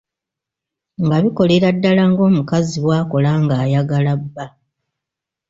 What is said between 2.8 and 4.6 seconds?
bw'akola ng'ayagala bba.